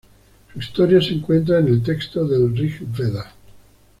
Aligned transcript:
Su 0.51 0.57
historia 0.57 0.99
se 0.99 1.21
cuenta 1.21 1.59
en 1.59 1.67
el 1.67 1.83
texto 1.83 2.27
del 2.27 2.57
"Rig-veda". 2.57 3.31